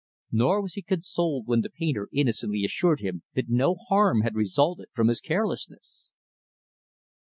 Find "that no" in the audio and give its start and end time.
3.35-3.75